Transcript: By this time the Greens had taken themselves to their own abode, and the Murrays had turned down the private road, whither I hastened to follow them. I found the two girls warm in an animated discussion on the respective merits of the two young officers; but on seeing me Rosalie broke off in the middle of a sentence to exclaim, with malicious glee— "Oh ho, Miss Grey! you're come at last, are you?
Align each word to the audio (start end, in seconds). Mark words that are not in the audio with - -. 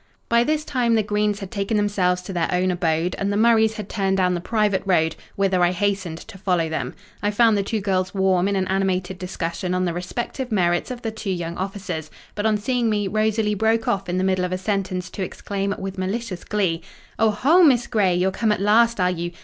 By 0.29 0.43
this 0.43 0.65
time 0.65 0.95
the 0.95 1.03
Greens 1.03 1.41
had 1.41 1.51
taken 1.51 1.77
themselves 1.77 2.23
to 2.23 2.33
their 2.33 2.49
own 2.51 2.71
abode, 2.71 3.15
and 3.19 3.31
the 3.31 3.37
Murrays 3.37 3.73
had 3.75 3.87
turned 3.87 4.17
down 4.17 4.33
the 4.33 4.41
private 4.41 4.81
road, 4.83 5.15
whither 5.35 5.63
I 5.63 5.73
hastened 5.73 6.17
to 6.27 6.39
follow 6.39 6.67
them. 6.69 6.95
I 7.21 7.29
found 7.29 7.55
the 7.55 7.61
two 7.61 7.81
girls 7.81 8.11
warm 8.11 8.47
in 8.47 8.55
an 8.55 8.67
animated 8.67 9.19
discussion 9.19 9.75
on 9.75 9.85
the 9.85 9.93
respective 9.93 10.51
merits 10.51 10.89
of 10.89 11.03
the 11.03 11.11
two 11.11 11.29
young 11.29 11.55
officers; 11.55 12.09
but 12.33 12.47
on 12.47 12.57
seeing 12.57 12.89
me 12.89 13.07
Rosalie 13.07 13.53
broke 13.53 13.87
off 13.87 14.09
in 14.09 14.17
the 14.17 14.23
middle 14.23 14.43
of 14.43 14.51
a 14.51 14.57
sentence 14.57 15.07
to 15.11 15.21
exclaim, 15.23 15.75
with 15.77 15.99
malicious 15.99 16.43
glee— 16.43 16.81
"Oh 17.19 17.29
ho, 17.29 17.61
Miss 17.61 17.85
Grey! 17.85 18.15
you're 18.15 18.31
come 18.31 18.51
at 18.51 18.59
last, 18.59 18.99
are 18.99 19.11
you? 19.11 19.29